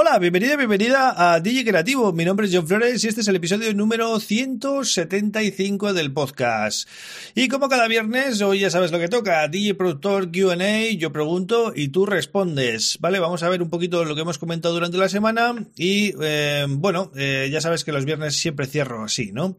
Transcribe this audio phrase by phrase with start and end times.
[0.00, 2.12] Hola, bienvenida, bienvenida a DJ Creativo.
[2.12, 6.88] Mi nombre es John Flores y este es el episodio número 175 del podcast.
[7.34, 11.72] Y como cada viernes, hoy ya sabes lo que toca, DJ Productor Q&A, yo pregunto
[11.74, 13.18] y tú respondes, ¿vale?
[13.18, 17.10] Vamos a ver un poquito lo que hemos comentado durante la semana y, eh, bueno,
[17.16, 19.58] eh, ya sabes que los viernes siempre cierro así, ¿no?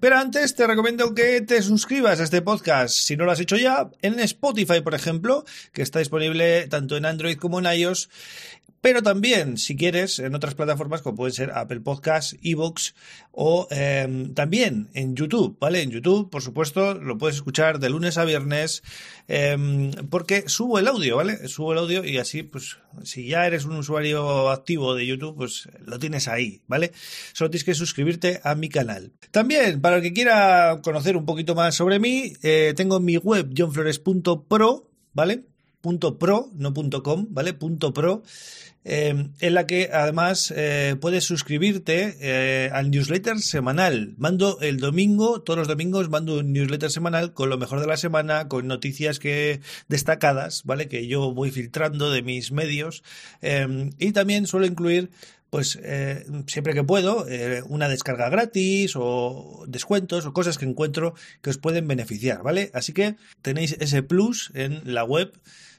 [0.00, 3.58] Pero antes te recomiendo que te suscribas a este podcast, si no lo has hecho
[3.58, 5.44] ya, en Spotify, por ejemplo,
[5.74, 8.08] que está disponible tanto en Android como en iOS
[8.84, 12.94] pero también, si quieres, en otras plataformas como pueden ser Apple Podcasts, Evox
[13.32, 15.80] o em, también en YouTube, ¿vale?
[15.80, 18.82] En YouTube, por supuesto, lo puedes escuchar de lunes a viernes
[19.26, 21.48] em, porque subo el audio, ¿vale?
[21.48, 25.66] Subo el audio y así, pues, si ya eres un usuario activo de YouTube, pues
[25.86, 26.92] lo tienes ahí, ¿vale?
[27.32, 29.14] Solo tienes que suscribirte a mi canal.
[29.30, 33.48] También, para el que quiera conocer un poquito más sobre mí, eh, tengo mi web
[33.56, 35.53] johnflores.pro, ¿vale?
[35.84, 37.52] .pro, no punto .com, ¿vale?
[37.52, 38.22] Punto .pro
[38.86, 44.14] eh, en la que además eh, puedes suscribirte eh, al newsletter semanal.
[44.18, 47.96] Mando el domingo, todos los domingos mando un newsletter semanal con lo mejor de la
[47.96, 50.88] semana, con noticias que destacadas, ¿vale?
[50.88, 53.02] Que yo voy filtrando de mis medios
[53.98, 55.10] y también suelo incluir
[55.50, 55.78] pues
[56.46, 57.26] siempre que puedo,
[57.68, 62.70] una descarga gratis o descuentos o cosas que encuentro que os pueden beneficiar, ¿vale?
[62.74, 65.32] Así que tenéis ese plus en la web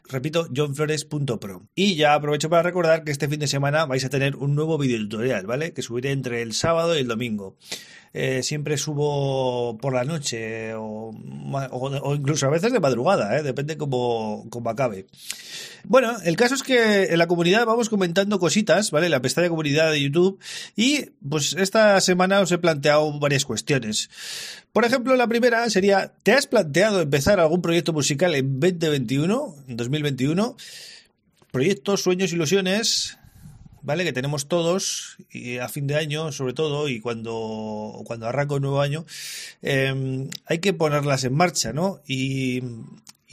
[0.09, 1.67] repito, johnflores.pro.
[1.75, 4.77] Y ya aprovecho para recordar que este fin de semana vais a tener un nuevo
[4.77, 5.73] video tutorial, ¿vale?
[5.73, 7.55] Que subiré entre el sábado y el domingo.
[8.17, 11.11] Eh, siempre subo por la noche o,
[12.15, 13.43] incluso a veces de madrugada, ¿eh?
[13.43, 15.05] depende cómo, acabe.
[15.83, 19.09] Bueno, el caso es que en la comunidad vamos comentando cositas, ¿vale?
[19.09, 20.39] La pestaña comunidad de YouTube
[20.77, 24.09] y pues esta semana os he planteado varias cuestiones.
[24.75, 29.77] Por ejemplo, la primera sería, ¿te has planteado empezar algún proyecto musical en 2021, en
[29.77, 30.57] 2021?
[31.49, 33.17] Proyectos, sueños, ilusiones,
[33.83, 34.03] ¿vale?
[34.03, 38.63] Que tenemos todos y a fin de año, sobre todo, y cuando, cuando arranca un
[38.63, 39.05] nuevo año,
[39.61, 42.01] em, hay que ponerlas en marcha, ¿no?
[42.05, 42.61] Y,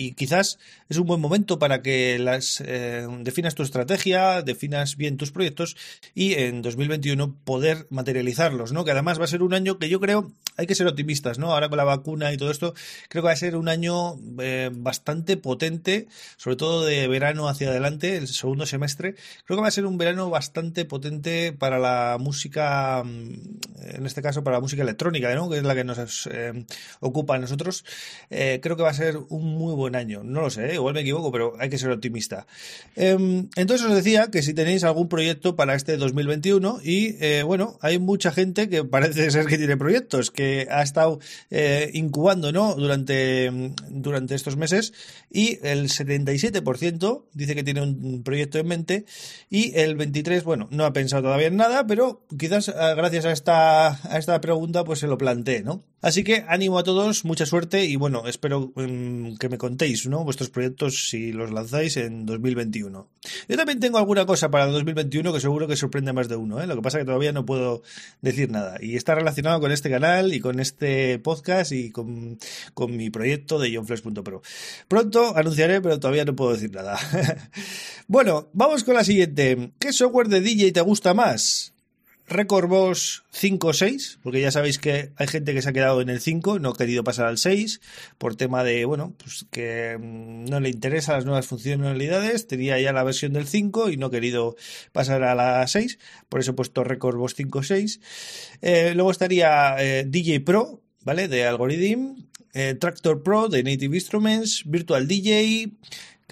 [0.02, 0.58] y quizás
[0.88, 5.76] es un buen momento para que las eh, definas tu estrategia, definas bien tus proyectos
[6.14, 8.84] y en 2021 poder materializarlos, ¿no?
[8.84, 11.52] Que además va a ser un año que yo creo hay que ser optimistas, ¿no?
[11.52, 12.74] Ahora con la vacuna y todo esto,
[13.08, 17.68] creo que va a ser un año eh, bastante potente, sobre todo de verano hacia
[17.68, 19.14] adelante, el segundo semestre.
[19.44, 24.20] Creo que va a ser un verano bastante potente para la música, mm, en este
[24.20, 25.48] caso para la música electrónica, ¿no?
[25.48, 26.66] Que es la que nos eh,
[27.00, 27.84] ocupa a nosotros.
[28.28, 30.22] creo que va a ser un muy buen año.
[30.24, 32.46] No lo sé, igual me equivoco, pero hay que ser optimista.
[32.96, 37.78] Em, entonces os decía que si tenéis algún proyecto para este 2021 y eh, bueno,
[37.80, 41.18] hay mucha gente que parece ser que tiene proyectos, que ha estado
[41.50, 42.74] eh, incubando ¿no?
[42.74, 43.50] durante,
[43.88, 44.92] durante estos meses
[45.30, 49.04] y el 77% dice que tiene un proyecto en mente
[49.50, 53.32] y el 23%, bueno, no ha pensado todavía en nada, pero quizás ah, gracias a
[53.32, 55.84] esta, a esta pregunta pues se lo plantee, ¿no?
[56.02, 60.24] Así que ánimo a todos, mucha suerte y bueno, espero em, que me contéis, ¿no?
[60.24, 63.08] Vuestros proyectos si los lanzáis en 2021.
[63.48, 66.34] Yo también tengo alguna cosa para el 2021 que seguro que sorprende a más de
[66.34, 66.66] uno, ¿eh?
[66.66, 67.82] Lo que pasa que todavía no puedo
[68.20, 72.36] decir nada y está relacionado con este canal y con este podcast y con,
[72.74, 74.42] con mi proyecto de johnflash.pro.
[74.88, 76.98] Pronto anunciaré, pero todavía no puedo decir nada.
[78.08, 79.72] bueno, vamos con la siguiente.
[79.78, 81.71] ¿Qué software de DJ te gusta más?
[82.32, 86.00] Record Boss 5 o 6, porque ya sabéis que hay gente que se ha quedado
[86.00, 87.80] en el 5, no ha querido pasar al 6,
[88.18, 92.92] por tema de, bueno, pues que mm, no le interesan las nuevas funcionalidades, tenía ya
[92.92, 94.56] la versión del 5 y no ha querido
[94.92, 95.98] pasar a la 6,
[96.28, 98.00] por eso he puesto Record Boss 5 o 6.
[98.62, 101.28] Eh, luego estaría eh, DJ Pro, ¿vale?
[101.28, 102.16] De Algorithm,
[102.54, 105.72] eh, Tractor Pro de Native Instruments, Virtual DJ,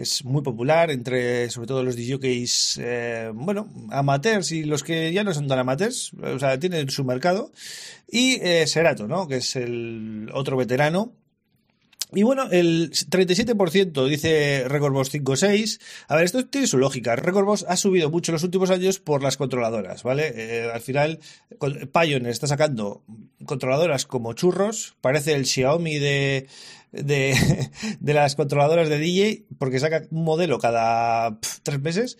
[0.01, 5.13] que es muy popular entre sobre todo los DJs, eh, bueno, amateurs y los que
[5.13, 7.53] ya no son tan amateurs, o sea, tienen su mercado.
[8.09, 9.29] Y eh, Serato, ¿no?
[9.29, 11.13] Que es el otro veterano
[12.13, 15.81] y bueno, el 37% dice Recordbox 5.6.
[16.09, 17.15] A ver, esto tiene su lógica.
[17.17, 20.33] Recordbox ha subido mucho en los últimos años por las controladoras, ¿vale?
[20.35, 21.21] Eh, al final,
[21.59, 23.05] Pioneer está sacando
[23.45, 24.97] controladoras como churros.
[25.01, 26.49] Parece el Xiaomi de,
[26.93, 27.71] de,
[28.01, 32.19] de las controladoras de DJ, porque saca un modelo cada tres meses.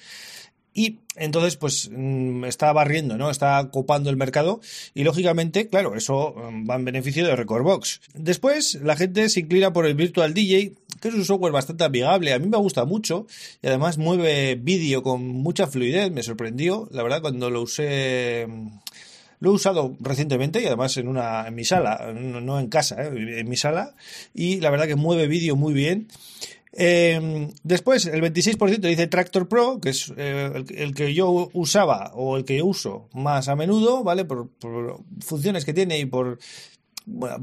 [0.73, 3.31] Y entonces, pues mm, está barriendo, ¿no?
[3.31, 4.61] Está copando el mercado
[4.95, 8.01] y lógicamente, claro, eso mm, va en beneficio de Recordbox.
[8.15, 12.33] Después, la gente se inclina por el Virtual DJ, que es un software bastante amigable.
[12.33, 13.27] A mí me gusta mucho
[13.63, 16.13] y además mueve vídeo con mucha fluidez.
[16.13, 18.47] Me sorprendió, la verdad, cuando lo usé.
[19.41, 23.41] Lo he usado recientemente y además en una en mi sala, no en casa, ¿eh?
[23.41, 23.95] en mi sala
[24.35, 26.09] y la verdad que mueve vídeo muy bien.
[26.73, 32.37] Eh, después, el 26% dice Tractor Pro, que es eh, el, que yo usaba o
[32.37, 34.25] el que uso más a menudo, ¿vale?
[34.25, 36.39] Por, por funciones que tiene y por,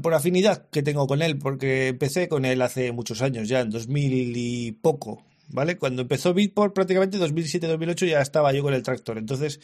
[0.02, 3.70] por afinidad que tengo con él, porque empecé con él hace muchos años, ya en
[3.70, 5.76] 2000 y poco, ¿vale?
[5.76, 9.18] Cuando empezó Bitport, prácticamente 2007-2008 ya estaba yo con el tractor.
[9.18, 9.60] Entonces,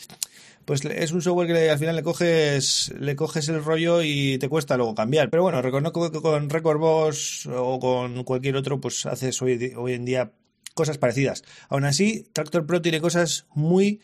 [0.64, 4.48] pues es un software que al final le coges, le coges el rollo y te
[4.48, 5.30] cuesta luego cambiar.
[5.30, 9.92] Pero bueno, reconozco que con Record Boss o con cualquier otro, pues haces hoy, hoy
[9.92, 10.32] en día
[10.74, 11.44] cosas parecidas.
[11.68, 14.00] Aún así, Tractor Pro tiene cosas muy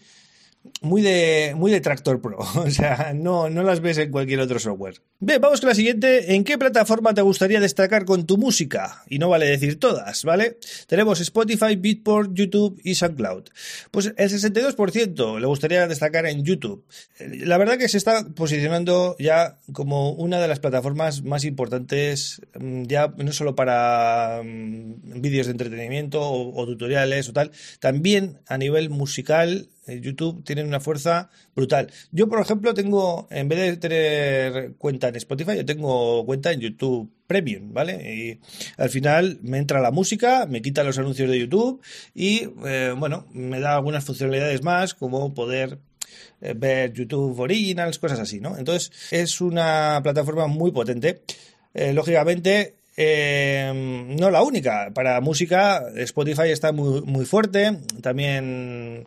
[0.82, 2.38] muy de, muy de Tractor Pro.
[2.60, 5.00] O sea, no, no las ves en cualquier otro software.
[5.18, 6.34] Bien, vamos con la siguiente.
[6.34, 9.02] ¿En qué plataforma te gustaría destacar con tu música?
[9.08, 10.58] Y no vale decir todas, ¿vale?
[10.86, 13.44] Tenemos Spotify, Beatport, YouTube y SoundCloud.
[13.90, 16.84] Pues el 62% le gustaría destacar en YouTube.
[17.18, 22.84] La verdad que se está posicionando ya como una de las plataformas más importantes, mm,
[22.84, 28.90] ya no solo para mm, vídeos de entretenimiento o tutoriales o tal, también a nivel
[28.90, 29.68] musical
[30.00, 31.90] YouTube tienen una fuerza brutal.
[32.12, 36.60] Yo, por ejemplo, tengo, en vez de tener cuenta en Spotify, yo tengo cuenta en
[36.60, 38.12] YouTube Premium, ¿vale?
[38.12, 38.40] Y
[38.76, 41.80] al final me entra la música, me quita los anuncios de YouTube
[42.12, 45.78] y, eh, bueno, me da algunas funcionalidades más, como poder
[46.40, 48.58] eh, ver YouTube Originals, cosas así, ¿no?
[48.58, 51.22] Entonces, es una plataforma muy potente.
[51.72, 54.90] Eh, lógicamente, no la única.
[54.92, 57.78] Para música, Spotify está muy, muy fuerte.
[58.02, 59.06] También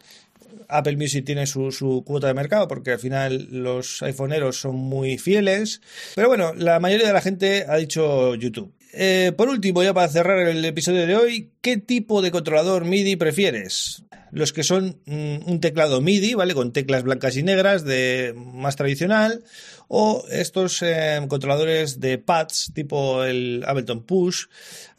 [0.68, 5.82] Apple Music tiene su, cuota de mercado porque al final los iPhoneeros son muy fieles.
[6.16, 8.74] Pero bueno, la mayoría de la gente ha dicho YouTube.
[8.95, 13.16] Eh, por último, ya para cerrar el episodio de hoy, ¿qué tipo de controlador MIDI
[13.16, 14.04] prefieres?
[14.30, 16.54] Los que son mm, un teclado MIDI, ¿vale?
[16.54, 19.44] Con teclas blancas y negras de más tradicional,
[19.88, 24.45] o estos eh, controladores de pads tipo el Ableton Push,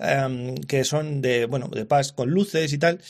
[0.00, 3.00] em, que son de, bueno, de pads con luces y tal.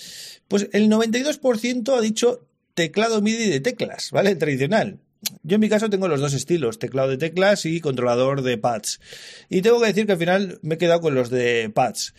[0.49, 4.35] Pues el 92% ha dicho teclado MIDI de teclas, ¿vale?
[4.37, 4.99] Tradicional.
[5.43, 9.01] Yo en mi caso tengo los dos estilos, teclado de teclas y controlador de pads.
[9.49, 12.15] Y tengo que decir que al final me he quedado con los de pads.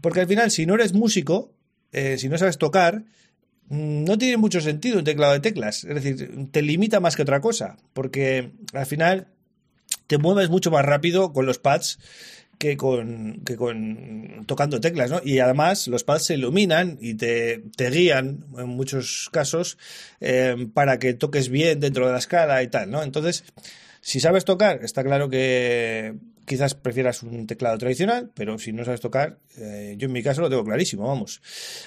[0.00, 1.52] Porque al final, si no eres músico,
[1.92, 3.04] eh, si no sabes tocar,
[3.68, 5.84] mm, no tiene mucho sentido un teclado de teclas.
[5.84, 7.76] Es decir, te limita más que otra cosa.
[7.92, 9.28] Porque al final
[10.06, 11.98] te mueves mucho más rápido con los pads
[12.58, 15.20] que con, que con tocando teclas, ¿no?
[15.24, 19.78] Y además los pads se iluminan y te, te guían en muchos casos
[20.20, 23.02] eh, para que toques bien dentro de la escala y tal, ¿no?
[23.02, 23.44] Entonces,
[24.00, 26.14] si sabes tocar, está claro que
[26.46, 30.40] quizás prefieras un teclado tradicional, pero si no sabes tocar, eh, yo en mi caso
[30.40, 31.42] lo tengo clarísimo, vamos.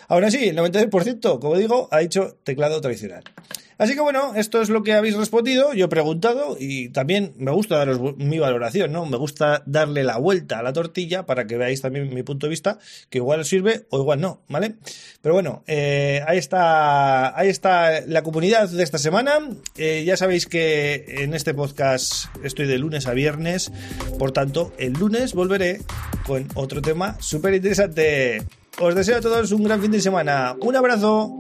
[0.08, 3.24] Ahora sí, el 93%, como digo, ha dicho teclado tradicional.
[3.80, 7.52] Así que bueno, esto es lo que habéis respondido, yo he preguntado y también me
[7.52, 9.06] gusta daros mi valoración, ¿no?
[9.06, 12.50] Me gusta darle la vuelta a la tortilla para que veáis también mi punto de
[12.50, 12.78] vista,
[13.10, 14.76] que igual sirve o igual no, ¿vale?
[15.22, 19.40] Pero bueno, eh, ahí está, ahí está la comunidad de esta semana.
[19.78, 23.72] Eh, ya sabéis que en este podcast estoy de lunes a viernes,
[24.18, 24.34] por
[24.78, 25.82] el lunes volveré
[26.26, 28.44] con otro tema súper interesante.
[28.80, 30.56] Os deseo a todos un gran fin de semana.
[30.62, 31.32] Un abrazo.